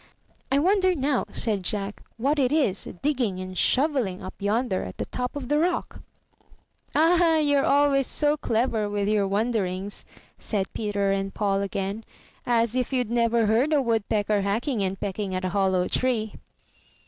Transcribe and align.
''I 0.51 0.57
wonder 0.57 0.95
now," 0.95 1.25
said 1.31 1.61
Jack, 1.61 2.01
"what 2.17 2.39
it 2.39 2.51
is 2.51 2.85
digging 3.03 3.39
and 3.39 3.55
shovelHng 3.55 4.23
up 4.23 4.33
yonder 4.39 4.81
at 4.83 4.97
the 4.97 5.05
top 5.05 5.35
of 5.35 5.47
the 5.47 5.57
rock/' 5.59 6.01
*'Ah, 6.95 7.37
you're 7.37 7.63
always 7.63 8.07
so 8.07 8.35
clever 8.35 8.89
with 8.89 9.07
your 9.07 9.27
wonderings," 9.27 10.03
said 10.39 10.73
Peter 10.73 11.11
and 11.11 11.35
Paul 11.35 11.61
again, 11.61 12.03
'*as 12.47 12.75
if 12.75 12.91
you'd 12.91 13.11
never 13.11 13.45
heard 13.45 13.71
a 13.73 13.79
woodpecker 13.79 14.41
hacking 14.41 14.81
and 14.81 14.99
pecking 14.99 15.35
at 15.35 15.45
a 15.45 15.49
hollow 15.49 15.87
tree." 15.87 16.33